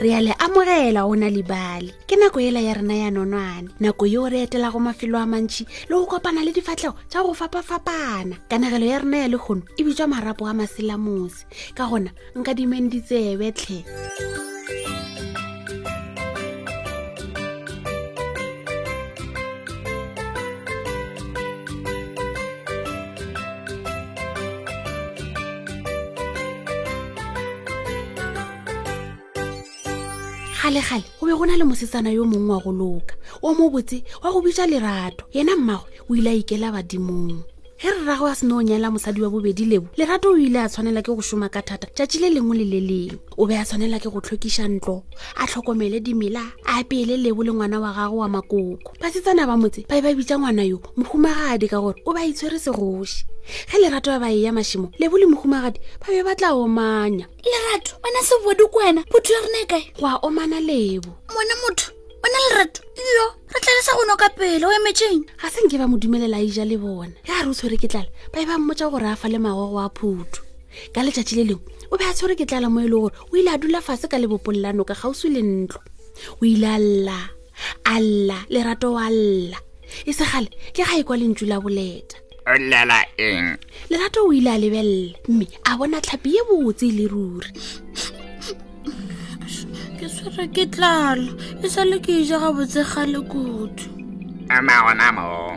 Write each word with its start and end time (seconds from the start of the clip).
re 0.00 0.14
a 0.14 0.20
le 0.22 0.32
amogela 0.38 1.04
o 1.04 1.12
na 1.14 1.28
lebale 1.28 1.92
ke 2.08 2.16
nako 2.16 2.40
ela 2.40 2.60
ya 2.60 2.72
rena 2.74 2.94
ya 2.96 3.10
nonwane 3.12 3.68
nako 3.80 4.06
yeo 4.08 4.28
re 4.32 4.40
etelago 4.48 4.80
mafelo 4.80 5.20
a 5.20 5.28
mantšhi 5.28 5.66
le 5.88 5.92
go 6.00 6.06
kopana 6.08 6.40
le 6.44 6.52
difatlhego 6.56 6.96
tša 7.12 7.20
go 7.22 7.34
fapafapana 7.36 8.40
kanagelo 8.48 8.86
ya 8.88 9.04
rena 9.04 9.16
ya 9.16 9.28
lekgono 9.28 9.62
e 9.76 9.84
bitswa 9.84 10.06
marapo 10.08 10.48
a 10.48 10.56
maselamose 10.56 11.44
ka 11.76 11.84
gona 11.84 12.10
nka 12.34 12.52
dimeng 12.56 12.88
ditsebe 12.88 13.52
tlhe 13.52 13.84
gale-gale 30.62 31.02
go 31.18 31.26
be 31.26 31.32
go 31.34 31.44
na 31.46 31.56
le 31.56 31.64
mosetsana 31.64 32.10
yo 32.12 32.24
mongwe 32.24 32.54
wa 32.56 32.62
go 32.62 32.72
loka 32.72 33.14
o 33.42 33.54
mo 33.54 33.70
botse 33.70 34.04
wa 34.22 34.32
go 34.32 34.40
bitsa 34.42 34.66
lerato 34.66 35.24
yena 35.32 35.56
mmago 35.56 35.86
o 36.10 36.14
ile 36.16 36.30
a 36.30 36.34
ikela 36.36 36.68
badimong 36.72 37.42
ge 37.82 37.90
re 37.90 38.04
rago 38.04 38.26
a 38.26 38.34
seno 38.34 38.56
o 38.56 38.62
nyala 38.62 38.90
mosadi 38.90 39.22
wa 39.22 39.30
bobedi 39.30 39.64
lebo 39.64 39.86
lerato 39.96 40.28
o 40.30 40.36
ile 40.36 40.60
a 40.60 40.68
tshwanela 40.68 41.00
ke 41.02 41.14
go 41.16 41.22
šoma 41.22 41.48
ka 41.48 41.62
thata 41.64 41.88
tšatši 41.88 42.18
le 42.20 42.28
lengwe 42.30 42.58
le 42.60 42.64
le 42.68 42.80
lengwe 42.84 43.16
o 43.40 43.46
be 43.48 43.56
a 43.56 43.64
tshwanela 43.64 43.96
ke 43.96 44.10
go 44.12 44.20
tlhokiša 44.20 44.68
ntlo 44.76 45.02
a 45.40 45.46
tlhokomele 45.48 46.00
dimela 46.04 46.44
a 46.68 46.84
pele 46.84 47.16
lebo 47.16 47.40
le 47.40 47.52
ngwana 47.56 47.80
wa 47.80 47.90
gago 47.96 48.16
wa 48.20 48.28
makoko 48.28 48.76
basetsana 49.00 49.46
ba 49.48 49.56
motse 49.56 49.88
ba 49.88 49.96
e 49.96 50.02
ba 50.04 50.12
bitša 50.12 50.36
ngwana 50.38 50.62
yo 50.68 50.76
mohumagadi 50.96 51.68
ka 51.72 51.80
gore 51.80 52.02
o 52.04 52.12
ba 52.12 52.20
itshwere 52.24 52.58
segoši 52.60 53.24
ge 53.72 53.76
lerato 53.80 54.12
ba 54.12 54.28
ba 54.28 54.30
e 54.30 54.36
eya 54.44 54.52
mašimo 54.52 54.92
lebo 55.00 55.16
le 55.16 55.24
mohumagadi 55.26 55.80
ba 56.00 56.06
be 56.12 56.20
ba 56.20 56.36
tla 56.36 56.52
omanya 56.52 57.24
lerato 57.40 57.96
bana 58.04 58.20
sebodi 58.20 58.64
kwena 58.68 59.00
botho 59.08 59.32
ya 59.32 59.40
rona 59.40 59.58
e 59.64 59.66
kae 59.66 59.82
go 59.96 60.04
a 60.06 60.20
omana 60.20 60.60
lebo 60.60 61.16
mona 61.32 61.54
motho 61.64 61.92
o 62.24 62.28
na 62.28 62.38
lerato 62.46 62.80
iyo 63.00 63.24
re 63.48 63.60
tlelesa 63.60 63.92
go 63.96 64.02
noka 64.04 64.28
pele 64.36 64.64
o 64.64 64.70
emetšeng 64.72 65.24
ga 65.40 65.48
se 65.50 65.64
nke 65.64 65.78
ba 65.80 65.88
mo 65.88 65.96
dumelela 65.96 66.36
a 66.36 66.44
ija 66.44 66.64
le 66.68 66.76
bona 66.76 67.12
ya 67.24 67.40
re 67.42 67.48
o 67.50 67.54
tshwere 67.56 67.76
ke 67.80 67.88
tlala 67.88 68.08
ba 68.32 68.40
e 68.40 68.46
ba 68.46 68.58
mmotsa 68.60 68.90
gore 68.92 69.08
a 69.08 69.16
fa 69.16 69.28
le 69.28 69.38
magogo 69.40 69.80
a 69.80 69.88
phuthu 69.88 70.40
ka 70.92 71.00
letšatši 71.00 71.34
le 71.40 71.44
lengwe 71.48 71.64
o 71.90 71.96
be 71.96 72.04
a 72.04 72.12
tshwere 72.12 72.36
ke 72.36 72.44
tlala 72.44 72.68
mo 72.68 72.80
e 72.84 72.88
leng 72.88 72.92
gore 73.08 73.16
o 73.32 73.36
ile 73.36 73.48
a 73.48 73.58
dula 73.58 73.80
fase 73.80 74.04
ka 74.08 74.18
lebopololano 74.20 74.84
ka 74.84 74.92
gausi 74.94 75.32
le 75.32 75.40
ntlo 75.40 75.80
o 76.36 76.44
ile 76.44 76.66
a 76.68 76.78
lla 76.78 77.18
a 77.88 77.94
lla 78.00 78.38
lerato 78.52 78.92
wa 79.00 79.08
lla 79.08 79.56
e 80.04 80.12
segale 80.12 80.52
ke 80.76 80.84
ga 80.84 81.00
e 81.00 81.02
kwa 81.02 81.16
lentsu 81.16 81.48
la 81.48 81.56
boleta 81.56 82.20
o 82.44 82.52
llela 82.52 83.00
eng 83.16 83.56
lerato 83.88 84.28
o 84.28 84.32
ile 84.32 84.52
a 84.52 84.60
lebelele 84.60 85.16
mme 85.28 85.48
a 85.64 85.72
bona 85.76 86.04
tlhapi 86.04 86.36
ye 86.36 86.42
botse 86.44 86.84
e 86.84 86.92
le 86.92 87.08
ruri 87.08 87.48
sere 90.24 90.46
ke 90.52 90.64
tlalo 90.74 91.32
e 91.64 91.68
sale 91.72 91.96
ke 92.04 92.12
ija 92.20 92.36
e 92.36 92.40
ga 92.44 92.50
botsega 92.56 93.02
le 93.08 93.20
kudu 93.30 93.84
amaonamo 94.52 95.56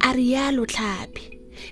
a 0.00 0.08
rialo 0.14 0.62
tlhapi 0.70 1.24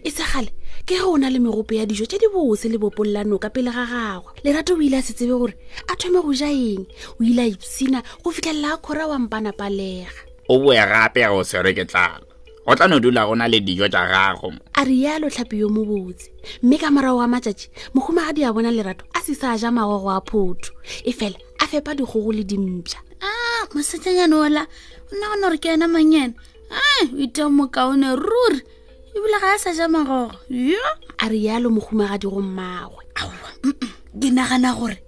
e 0.03 0.11
segale 0.11 0.51
ke 0.85 0.99
ge 0.99 1.07
o 1.07 1.15
na 1.17 1.31
le 1.31 1.39
megopo 1.39 1.71
ya 1.75 1.87
dijo 1.87 2.03
tse 2.07 2.19
di 2.19 2.27
bose 2.35 2.67
le 2.69 2.79
bopololano 2.83 3.39
ka 3.39 3.47
pele 3.49 3.71
ga 3.71 3.87
gagwe 3.87 4.33
lerato 4.45 4.75
o 4.75 4.83
ile 4.83 4.99
a 4.99 5.03
se 5.07 5.13
tsebe 5.15 5.39
gore 5.39 5.55
a 5.87 5.95
thome 5.95 6.19
go 6.23 6.33
ja 6.35 6.51
eng 6.51 6.83
o 7.21 7.23
ile 7.23 7.43
a 7.43 7.51
ipsina 7.51 8.03
go 8.27 8.33
fitlhelela 8.35 8.75
a 8.75 8.79
kgora 8.83 9.07
wa 9.07 9.19
mpanapalega 9.23 10.11
o 10.51 10.59
boe 10.59 10.75
gape 10.75 11.23
go 11.31 11.43
sere 11.47 11.71
ke 11.75 11.87
tlalo 11.87 12.27
o 12.67 12.75
tla 12.75 12.89
no 12.91 12.99
dula 12.99 13.23
go 13.27 13.35
na 13.39 13.47
le 13.47 13.61
dijo 13.63 13.87
tsa 13.89 14.07
gago 14.11 14.51
a 14.75 14.83
rialo 14.83 15.31
tlhapi 15.31 15.63
yo 15.63 15.69
mo 15.71 15.85
botse 15.87 16.27
mme 16.67 16.75
ka 16.79 16.91
morago 16.91 17.23
wa 17.23 17.29
matšatši 17.31 17.95
mogumagadi 17.95 18.43
a 18.45 18.51
bona 18.53 18.75
lerato 18.75 19.07
a 19.15 19.23
se 19.23 19.31
sa 19.35 19.55
ja 19.57 19.71
magogo 19.71 20.11
a 20.11 20.19
photho 20.27 20.75
e 21.07 21.13
fela 21.15 21.39
fepa 21.73 21.95
digogo 21.97 22.33
le 22.37 22.45
dimpša 22.45 23.01
a 23.25 23.29
mosetsanyane 23.73 24.37
ola 24.47 24.63
o 25.09 25.13
nna 25.17 25.27
gona 25.33 25.45
gore 25.49 25.59
ke 25.63 25.69
yena 25.73 25.89
manyana 25.89 26.37
a 26.69 26.81
o 27.09 27.19
ite 27.25 27.41
mokaone 27.49 28.09
ruri 28.17 28.61
ebile 29.17 29.37
ga 29.41 29.49
a 29.53 29.57
e 29.57 29.63
sa 29.65 29.71
ja 29.73 29.87
magogo 29.89 30.37
yo 30.53 30.85
a 31.23 31.25
rialo 31.33 31.69
mogumagadi 31.73 32.27
go 32.29 32.41
mmagwe 32.45 33.01
aowa 33.17 33.49
ke 34.21 34.29
nagana 34.37 34.77
gore 34.77 34.99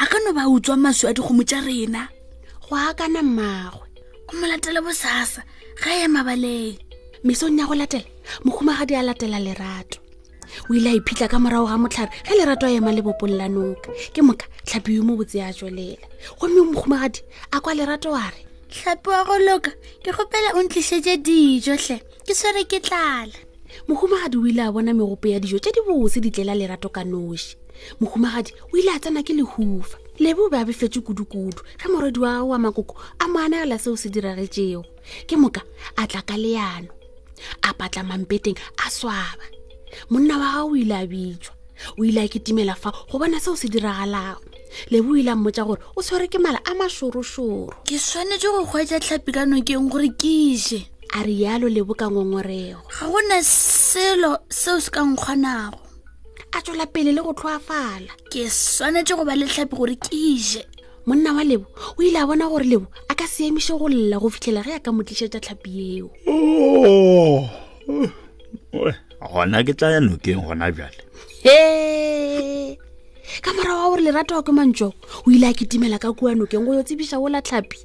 a 0.00 0.04
ka 0.08 0.16
no 0.24 0.32
ba 0.32 0.48
utswa 0.48 0.76
maswi 0.80 1.04
a 1.08 1.16
dikgomo 1.16 1.42
tša 1.44 1.60
rena 1.60 2.08
go 2.64 2.72
akana 2.76 3.20
mmagwe 3.22 3.84
o 4.28 4.32
molatela 4.38 4.80
bosasa 4.80 5.44
ga 5.82 5.90
e 5.92 6.00
ya 6.00 6.08
mabaleng 6.08 6.80
mesong 7.24 7.52
ya 7.60 7.68
go 7.68 7.76
latela 7.76 8.08
mogumagadi 8.44 8.96
a 8.96 9.04
latela 9.04 9.36
lerato 9.44 10.00
o 10.70 10.74
ile 10.74 10.88
a 10.90 10.94
iphitlha 10.96 11.28
ka 11.28 11.36
morago 11.38 11.66
ga 11.68 11.76
motlhare 11.78 12.10
ge 12.24 12.34
lerato 12.36 12.64
a 12.66 12.72
ema 12.72 12.88
lebopololanoka 12.92 13.88
ke 14.16 14.20
moka 14.24 14.46
tlhapi 14.64 14.96
yo 14.96 15.02
mo 15.04 15.16
botse 15.20 15.36
a 15.44 15.52
tswelela 15.52 16.00
gomme 16.40 16.60
o 16.60 16.64
mogumagadi 16.72 17.20
a 17.52 17.60
kwa 17.60 17.74
lerato 17.76 18.08
a 18.16 18.32
re 18.32 18.42
tlhapi 18.72 19.08
wa 19.10 19.20
goloka 19.28 19.72
ke 20.02 20.08
gopela 20.10 20.56
o 20.56 20.62
ntlisetse 20.64 21.20
dijotlhe 21.20 22.00
ke 22.24 22.32
swere 22.34 22.64
ke 22.64 22.80
tlala 22.80 23.36
mogumagadi 23.88 24.36
o 24.40 24.46
ile 24.48 24.62
a 24.64 24.72
bona 24.72 24.94
megopo 24.96 25.28
ya 25.28 25.36
dijo 25.40 25.58
tse 25.60 25.68
di 25.70 25.80
bose 25.84 26.20
di 26.20 26.30
tlela 26.32 26.54
lerato 26.56 26.88
ka 26.88 27.04
noši 27.04 27.56
mogumagadi 28.00 28.52
o 28.72 28.76
ile 28.76 28.90
a 28.96 29.00
tsena 29.00 29.20
ke 29.20 29.36
lehufa 29.36 29.98
lebo 30.16 30.48
be 30.48 30.56
a 30.56 30.64
befetse 30.64 31.00
kudu-kudu 31.04 31.60
ge 31.76 31.88
morwadi 31.92 32.20
wa 32.24 32.32
gago 32.40 32.48
wa 32.48 32.58
makoko 32.58 32.96
a 33.20 33.28
moanegela 33.28 33.76
seo 33.78 33.96
se 34.00 34.08
diragetsego 34.08 34.80
ke 35.28 35.36
moka 35.36 35.60
a 36.00 36.08
tla 36.08 36.22
ka 36.24 36.36
leano 36.40 36.88
a 37.62 37.74
patla 37.76 38.00
mampeteng 38.02 38.56
a 38.86 38.90
swaba 38.90 39.44
monna 40.10 40.38
wa 40.38 40.44
gao 40.52 40.68
o 40.70 40.76
ile 40.76 40.94
a 40.94 41.06
bitswa 41.06 41.54
o 41.98 42.04
ile 42.04 42.18
a 42.22 42.28
ketimela 42.28 42.74
fa 42.76 42.90
go 43.10 43.18
bona 43.18 43.40
seo 43.40 43.56
se 43.56 43.68
diragalago 43.68 44.40
lebo 44.90 45.12
o 45.12 45.16
ile 45.16 45.30
a 45.30 45.36
mmotsa 45.36 45.64
gore 45.64 45.80
o 45.96 46.02
tshwere 46.02 46.28
ke 46.28 46.38
mala 46.38 46.60
a 46.64 46.74
mašorošoro 46.74 47.72
ke 47.84 47.98
tshwanetse 47.98 48.46
go 48.46 48.64
kgwetsa 48.66 49.00
tlhapi 49.00 49.32
ka 49.32 49.44
nokeng 49.46 49.88
gore 49.90 50.08
ke 50.14 50.28
ije 50.54 50.86
a 51.14 51.22
rialo 51.22 51.68
lebo 51.68 51.94
ka 51.94 52.10
ngongorego 52.10 52.82
ga 52.88 53.06
gona 53.08 53.42
selo 53.42 54.38
seo 54.50 54.80
se 54.80 54.90
ka 54.90 55.02
nkgonago 55.04 55.78
a 56.52 56.58
tswela 56.62 56.86
pele 56.86 57.12
le 57.12 57.22
go 57.22 57.32
tlhoafala 57.32 58.10
ke 58.30 58.46
tshwanetse 58.50 59.14
go 59.14 59.24
ba 59.24 59.36
le 59.36 59.46
tlhapi 59.46 59.76
gore 59.76 59.94
ke 59.96 60.08
ije 60.10 60.64
monna 61.06 61.32
wa 61.32 61.44
lebo 61.44 61.66
o 61.98 62.02
ile 62.02 62.18
a 62.18 62.26
bona 62.26 62.48
gore 62.48 62.64
lebo 62.66 62.86
a 63.08 63.14
ka 63.14 63.26
seemise 63.26 63.72
go 63.78 63.88
lela 63.88 64.18
go 64.20 64.30
fitlhela 64.30 64.62
ge 64.62 64.74
a 64.74 64.80
ka 64.80 64.90
motlisetsa 64.92 65.40
tlhapi 65.40 65.70
eo 66.02 66.10
oh. 66.26 67.46
gona 69.22 69.62
ke 69.66 69.72
tla 69.74 69.94
ya 69.94 70.00
nokeng 70.00 70.42
gona 70.46 70.70
bjale 70.76 70.98
he 71.42 71.60
ka 73.42 73.50
morago 73.56 73.74
wa 73.82 73.90
gore 73.96 74.02
lerato 74.04 74.34
wa 74.36 74.42
ke 74.46 74.52
mantšong 74.58 74.94
o 75.26 75.30
ile 75.30 75.46
a 75.50 75.54
ketimela 75.58 75.98
ka 75.98 76.12
kua 76.12 76.34
nokeng 76.34 76.64
go 76.66 76.74
yo 76.76 76.82
tsebiša 76.82 77.18
ola 77.18 77.42
tlhapi 77.42 77.78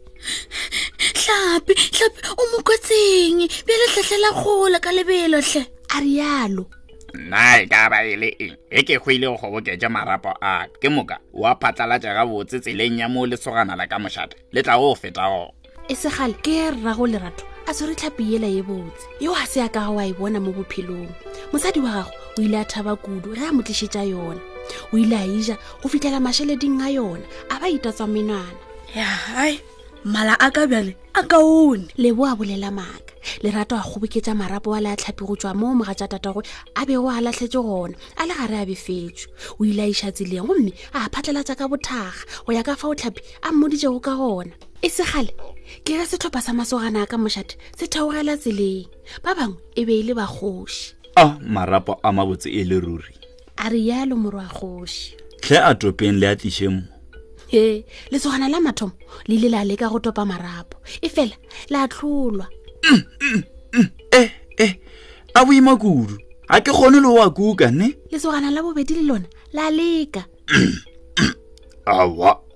tlhapi 1.15 1.73
tlhapi 1.73 2.19
o 2.37 2.41
mo 2.53 2.57
kotseng 2.67 3.47
bjale 3.65 3.85
tlhatlhela 3.93 4.29
gola 4.43 4.77
ka 4.83 4.91
lebelotlhe 4.93 5.63
a 5.95 5.97
rialo 6.03 6.65
nna 7.13 7.65
e 7.65 7.65
ka 7.65 7.89
ba 7.89 8.05
e 8.05 8.15
le 8.19 8.29
eng 8.37 8.53
e 8.69 8.79
ke 8.85 8.99
go 9.01 9.09
ile 9.11 9.25
go 9.27 9.37
kgoboketše 9.39 9.89
marapo 9.89 10.35
a 10.41 10.67
ke 10.69 10.89
moka 10.91 11.17
wa 11.33 11.55
phatlalatšega 11.57 12.25
botse 12.29 12.59
tseleng 12.61 12.99
ya 13.01 13.09
mo 13.09 13.25
lesogana 13.25 13.75
la 13.79 13.87
ka 13.89 13.97
mošate 13.97 14.37
le 14.53 14.59
tla 14.61 14.77
o 14.77 14.93
feta 14.95 15.25
gona 15.25 15.49
e 15.89 15.95
segale 15.95 16.37
ke 16.45 16.69
e 16.69 16.69
rrago 16.77 17.07
lerato 17.09 17.48
a 17.69 17.73
tshwere 17.73 17.93
tlhapiela 17.95 18.47
ye 18.49 18.61
botse 18.63 19.05
yo 19.21 19.29
a 19.35 19.45
se 19.45 19.61
a 19.61 19.69
ka 19.69 19.91
wa 19.93 20.01
e 20.01 20.11
bona 20.13 20.39
mo 20.41 20.49
bophelong 20.49 21.05
mosadi 21.53 21.77
wa 21.77 22.01
gago 22.01 22.09
o 22.39 22.41
ile 22.41 22.57
a 22.59 22.65
thaba 22.65 22.95
kudu 22.97 23.37
re 23.37 23.45
a 23.45 23.53
mo 23.53 23.61
tlisetsa 23.61 24.01
yona 24.09 24.41
o 24.91 24.97
ile 24.97 25.13
a 25.13 25.25
ija 25.29 25.53
e 25.53 25.83
go 25.83 25.89
fitlhela 25.89 26.17
mašheleding 26.17 26.81
a 26.81 26.89
yona 26.97 27.21
a 27.49 27.59
ba 27.61 27.69
itatswa 27.69 28.09
menwana 28.09 28.57
yaai 28.97 29.61
mala 30.03 30.33
a 30.41 30.49
ka 30.49 30.65
bjale 30.65 30.97
a 31.13 31.21
ka 31.21 31.37
one 31.37 31.85
lebo 32.01 32.25
a 32.25 32.33
bolela 32.33 32.73
maaka 32.73 33.13
lerato 33.45 33.77
a 33.77 33.85
kgoboketsa 33.85 34.33
marapo 34.33 34.73
wa 34.73 34.81
le 34.81 34.89
a 34.89 34.97
tlhapi 34.97 35.23
go 35.29 35.35
tswa 35.37 35.53
moo 35.53 35.77
moga 35.77 35.93
tsa 35.93 36.09
tatagwe 36.09 36.41
a 36.73 36.85
bego 36.89 37.05
a 37.05 37.21
latlhetse 37.21 37.61
gona 37.61 37.93
a 38.17 38.25
le 38.25 38.33
gare 38.33 38.57
a 38.65 38.65
befetswe 38.65 39.29
o 39.61 39.61
ile 39.61 39.85
a 39.85 39.91
išatsileng 39.93 40.41
gomme 40.49 40.73
a 40.97 41.05
phatlhelatsa 41.05 41.53
ka 41.53 41.69
bothaga 41.69 42.17
go 42.49 42.49
ya 42.49 42.65
ka 42.65 42.73
fa 42.73 42.89
o 42.89 42.97
tlhapi 42.97 43.21
a 43.45 43.53
mmoditsego 43.53 44.01
ka 44.01 44.17
gona 44.17 44.57
e 44.81 44.87
segale 44.89 45.35
ke 45.85 45.97
re 45.99 46.05
setlhopha 46.07 46.41
sa 46.41 46.53
masogana 46.55 47.03
a 47.03 47.07
ka 47.07 47.17
mošate 47.19 47.55
se 47.77 47.85
theogela 47.87 48.37
tseleng 48.39 48.87
ba 49.23 49.35
bangwe 49.35 49.59
e 49.75 49.81
be 49.85 49.93
e 49.99 50.03
le 50.07 50.13
bagoši 50.15 50.95
a 51.19 51.35
marapo 51.43 51.99
a 52.03 52.09
mabotse 52.11 52.47
e 52.47 52.63
le 52.63 52.79
ruri 52.79 53.13
a 53.59 53.67
rialo 53.69 54.15
morwa 54.15 54.47
goši 54.49 55.15
tlhe 55.43 55.59
a 55.59 55.75
topeng 55.75 56.15
le 56.19 56.27
a 56.31 56.35
tlišemo 56.35 56.83
e 57.51 57.83
lesogana 58.11 58.47
la 58.49 58.59
mathomo 58.59 58.95
le 59.27 59.35
ile 59.35 59.49
la 59.51 59.63
leka 59.67 59.89
go 59.91 59.99
topa 59.99 60.25
marapo 60.25 60.79
e 61.03 61.07
fela 61.09 61.35
la 61.69 61.87
tlholwa 61.91 62.47
e 64.15 64.23
e 64.63 64.67
a 65.35 65.43
boima 65.45 65.75
kudu 65.75 66.15
ga 66.47 66.57
ke 66.63 66.71
kgone 66.71 67.03
le 67.03 67.09
o 67.11 67.19
a 67.19 67.27
kuka 67.29 67.67
ne 67.71 67.97
lesogana 68.11 68.47
la 68.51 68.61
bobedi 68.63 68.95
le 68.95 69.03
lona 69.03 69.27
la 69.51 69.67
leka 69.69 70.23
awa 71.83 72.39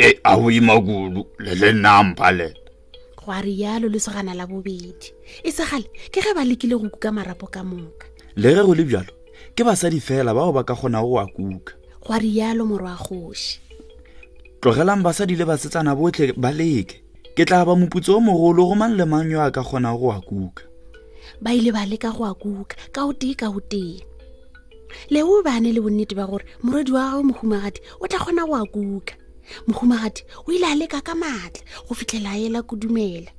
e 0.00 0.20
a 0.24 0.32
o 0.38 0.50
ima 0.50 0.76
kudu 0.86 1.22
le 1.44 1.52
le 1.60 1.68
nna 1.72 1.92
mpalela 2.02 2.56
gwa 3.20 3.40
rialo 3.44 3.86
le 3.92 3.98
segana 4.04 4.32
la 4.38 4.46
bobedi 4.50 4.96
e 5.46 5.50
segale 5.52 5.84
ke 6.12 6.24
ge 6.24 6.32
ba 6.34 6.42
lekile 6.48 6.72
go 6.80 6.88
kuka 6.88 7.12
marapo 7.12 7.44
ka 7.52 7.60
moka 7.60 8.08
le 8.40 8.48
ge 8.56 8.62
go 8.64 8.72
le 8.74 8.84
bjalo 8.88 9.12
ke 9.54 9.60
basadi 9.68 10.00
fela 10.00 10.32
bao 10.34 10.52
ba 10.56 10.64
ka 10.64 10.72
kgonago 10.74 11.08
go 11.12 11.18
a 11.20 11.26
kuka 11.28 11.72
gwa 12.00 12.16
rialo 12.18 12.62
morwa 12.64 12.96
kgoši 12.96 13.52
tlogelang 14.60 15.04
basadi 15.04 15.36
le 15.36 15.44
basetsana 15.44 15.92
botlhe 15.94 16.32
ba 16.40 16.48
leke 16.48 16.96
ke 17.36 17.44
tla 17.44 17.60
ba 17.68 17.76
moputso 17.76 18.16
o 18.16 18.24
mogolo 18.24 18.72
go 18.72 18.74
mang 18.80 18.96
le 18.96 19.04
mang 19.04 19.28
yo 19.28 19.44
a 19.44 19.52
ka 19.52 19.60
kgonago 19.60 20.00
go 20.00 20.08
a 20.16 20.20
kuka 20.24 20.64
ba 21.44 21.52
ile 21.52 21.76
ba 21.76 21.84
leka 21.84 22.08
go 22.16 22.24
a 22.24 22.32
kuka 22.32 22.72
ka 22.96 23.04
o 23.04 23.12
tee 23.12 23.36
ka 23.36 23.52
o 23.52 23.60
tee 23.60 24.00
leo 25.12 25.44
ba 25.44 25.60
ne 25.60 25.76
le 25.76 25.80
bonnete 25.84 26.16
ba 26.16 26.24
gore 26.24 26.48
morwedi 26.64 26.88
wa 26.92 27.02
gagwe 27.04 27.22
mohumagadi 27.28 27.84
o 28.00 28.08
tla 28.08 28.16
kgona 28.18 28.48
go 28.48 28.56
a 28.56 28.64
kuka 28.64 29.19
mohumagadi 29.66 30.22
o 30.46 30.52
ile 30.52 30.66
a 30.66 30.74
leka 30.74 31.00
ka 31.00 31.14
maatla 31.14 31.62
go 31.88 31.94
fitlhela 31.94 32.30
a 32.34 32.44
ela 32.46 32.60
kodumela 32.62 33.30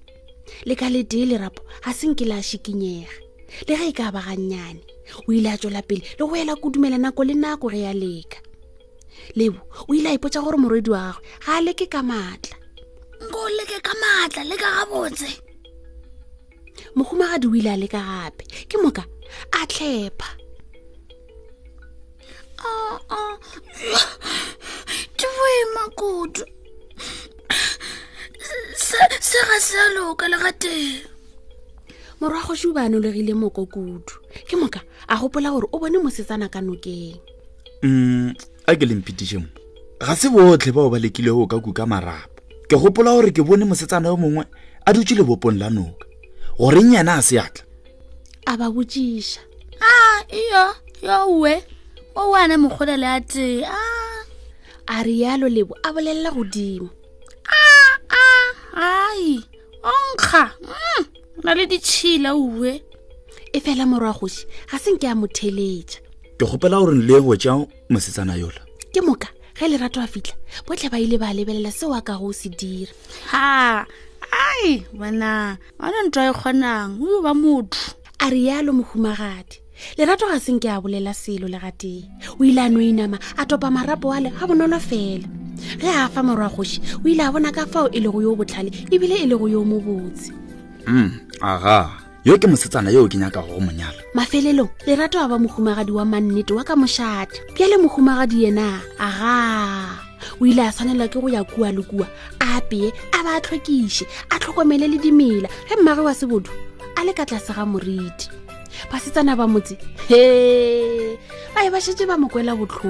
le 0.68 0.74
ka 0.76 0.88
letee 0.92 1.26
lerapo 1.26 1.64
ga 1.86 1.92
senke 1.94 2.26
le 2.28 2.36
a 2.36 2.44
šikinyega 2.44 3.12
le 3.68 3.74
ge 3.78 3.86
e 3.88 3.92
ka 3.96 4.12
bagannyane 4.12 4.82
o 5.28 5.32
ile 5.34 5.52
a 5.52 5.58
tswela 5.58 5.82
pele 5.86 6.02
le 6.04 6.24
go 6.28 6.36
ela 6.36 6.56
kodumela 6.58 6.98
nako 7.00 7.22
le 7.24 7.34
nako 7.36 7.70
ge 7.72 7.80
ya 7.88 7.94
leka 7.94 8.38
lebo 9.36 9.60
o 9.88 9.94
ile 9.96 10.10
a 10.10 10.14
ipotsa 10.16 10.42
gore 10.44 10.58
morwedi 10.60 10.90
wa 10.92 11.00
gagwe 11.00 11.24
ga 11.46 11.54
a 11.56 11.62
leke 11.62 11.86
ka 11.88 12.02
maatla 12.04 12.56
nko 13.28 13.40
leke 13.58 13.78
ka 13.82 13.94
maatla 14.04 14.42
leka 14.44 14.68
gabotse 14.76 15.32
mohumagadi 16.96 17.48
o 17.48 17.56
ile 17.56 17.72
a 17.72 17.78
leka 17.78 18.00
gape 18.04 18.44
ke 18.68 18.76
moka 18.82 19.04
a 19.56 19.60
tlhepha 19.68 20.28
ah, 22.64 23.00
ah. 23.10 23.38
ema 25.82 25.90
kudu 25.90 26.42
se 28.78 28.98
ga 29.48 29.62
se 29.62 29.78
a 29.80 29.90
loka 29.96 30.28
le 30.28 30.38
ga 30.38 30.52
teng 30.54 31.06
morwago 32.22 32.56
se 32.56 32.68
ba 32.74 32.82
anologile 32.82 33.34
moko 33.34 33.66
kudu 33.66 34.04
ke 34.48 34.56
moka 34.56 34.82
a 35.08 35.16
gopola 35.18 35.50
gore 35.52 35.68
o 35.72 35.80
bone 35.80 35.98
mosetsana 36.04 36.50
ka 36.52 36.60
nokeng 36.62 37.18
um 37.84 38.34
a 38.68 38.76
ke 38.78 38.86
lengpetišemo 38.86 39.48
ga 40.02 40.14
se 40.16 40.30
botlhe 40.30 40.72
bao 40.72 40.90
ba 40.90 41.00
lekile 41.02 41.32
go 41.34 41.48
ka 41.50 41.58
kuka 41.60 41.86
marapo 41.86 42.42
ke 42.70 42.76
gopola 42.78 43.16
gore 43.18 43.32
ke 43.34 43.42
bone 43.42 43.66
mosetsana 43.66 44.14
yo 44.14 44.18
mongwe 44.18 44.46
a 44.86 44.94
dutse 44.94 45.16
le 45.18 45.24
bopong 45.26 45.58
la 45.58 45.70
noka 45.70 46.06
goreng 46.60 46.94
yena 46.94 47.18
a 47.18 47.22
seatla 47.22 47.66
a 48.46 48.54
ba 48.58 48.70
botsiša 48.70 49.42
a 49.82 49.90
iyo 50.30 50.64
yo 51.02 51.42
we 51.42 51.58
o 52.14 52.30
wane 52.32 52.56
mokgolele 52.58 53.08
a 53.08 53.18
tee 53.22 53.66
a 53.66 53.82
a 54.92 55.04
rialo 55.04 55.48
lebo 55.48 55.74
a 55.84 55.88
bolelela 55.96 56.32
godimo 56.36 56.90
aa 57.56 58.76
ai 58.76 59.40
onkga 59.96 60.44
mm, 60.62 61.06
na 61.44 61.52
le 61.56 61.64
ditšhila 61.66 62.36
uwe 62.36 62.84
e 63.56 63.60
fela 63.64 63.86
morwa 63.88 64.12
goši 64.14 64.44
ga 64.72 64.76
se 64.80 64.92
nke 64.92 65.08
a 65.08 65.16
motheletša 65.16 65.98
ke 66.38 66.44
gopela 66.46 66.80
gore 66.84 66.96
nle 67.00 67.22
go 67.24 67.32
e 67.34 67.38
tja 67.40 67.54
mosetsana 67.90 68.36
yola 68.36 68.62
ke 68.92 69.00
moka 69.02 69.28
ge 69.58 69.66
lerato 69.72 70.00
a 70.04 70.08
fitlha 70.12 70.36
botlhe 70.68 70.90
ba 70.92 71.00
ile 71.00 71.16
ba 71.18 71.32
lebelela 71.34 71.72
seo 71.72 71.94
a 71.96 72.02
ka 72.04 72.18
go 72.20 72.34
se 72.36 72.50
dira 72.52 72.92
ai 74.28 74.84
bona 74.94 75.56
ona 75.80 75.98
ntwa 76.08 76.30
e 76.30 76.34
kgonang 76.36 76.92
o 77.04 77.22
ba 77.24 77.32
motho 77.34 77.96
a 78.20 78.28
rialo 78.30 78.74
mohumagadi 78.76 79.58
lerato 79.98 80.26
ga 80.32 80.38
seng 80.46 80.60
ke 80.62 80.68
a 80.76 80.82
bolela 80.84 81.14
selo 81.22 81.48
le 81.54 81.58
gate 81.64 82.06
o 82.40 82.44
ile 82.48 82.62
a 82.66 82.70
no 82.74 82.80
inama 82.90 83.18
a 83.42 83.44
topa 83.50 83.68
marapo 83.76 84.08
ale 84.18 84.30
ga 84.38 84.44
bonolo 84.50 84.78
fela 84.90 85.26
ge 85.82 85.90
a 86.04 86.10
fa 86.14 86.22
morwa 86.28 86.50
kgoši 86.54 86.80
o 87.04 87.06
ile 87.12 87.24
a 87.26 87.32
bona 87.34 87.50
ka 87.56 87.64
fao 87.72 87.88
e 87.98 88.00
lego 88.04 88.20
yo 88.26 88.36
botlhale 88.40 88.70
ebile 88.94 89.16
e 89.24 89.28
lego 89.32 89.48
yo 89.54 89.66
mobotse 89.72 90.30
mm 90.88 91.10
aga 91.52 91.78
yo 92.28 92.38
ke 92.42 92.46
mosetsana 92.52 92.90
o 93.02 93.08
ke 93.12 93.18
nyaka 93.18 93.42
go 93.46 93.58
mo 93.66 93.72
nyala 93.80 93.98
mafelelong 94.18 94.70
lerato 94.86 95.18
a 95.24 95.30
ba 95.32 95.38
mohumagadi 95.42 95.92
wa 95.98 96.06
mannete 96.12 96.54
wa 96.58 96.62
ka 96.64 96.76
mošata 96.82 97.34
bjale 97.58 97.76
mohumagadi 97.82 98.38
yena 98.48 98.68
aga 99.06 99.36
o 100.42 100.46
ile 100.46 100.62
a 100.70 100.72
tshwanelwa 100.74 101.08
ke 101.12 101.18
go 101.22 101.28
ya 101.36 101.42
kua 101.44 101.70
le 101.76 101.82
kua 101.90 102.06
a 102.46 102.62
apeye 102.62 102.88
a 103.18 103.20
ba 103.26 103.32
a 103.38 103.44
tlhokiše 103.44 104.06
a 104.34 104.36
tlhokomele 104.42 104.86
le 104.94 104.98
dimela 105.04 105.50
ge 105.68 105.74
mmage 105.82 106.02
wa 106.08 106.14
sebodu 106.14 106.50
a 106.96 107.02
le 107.06 107.12
ka 107.18 107.26
tlase 107.26 107.50
ga 107.54 107.66
moriti 107.66 108.30
basetsana 108.90 109.36
ba 109.38 109.46
motse 109.46 109.78
he 110.08 110.24
ba 111.54 111.62
e 111.66 111.70
ba 111.70 111.78
šetse 111.78 112.06
ba 112.10 112.18
mo 112.18 112.28
botlhoko 112.32 112.90